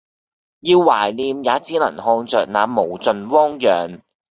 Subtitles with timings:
[0.61, 4.01] 要懷念也只能看著那無盡汪洋